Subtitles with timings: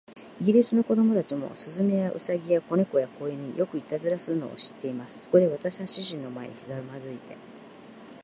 [0.39, 5.25] イギリスの子供たちも、雀や、兎や、小猫や、小犬に、よくいたずらをするのを知っています。
[5.25, 7.37] そこで、私は主人の前にひざまずいて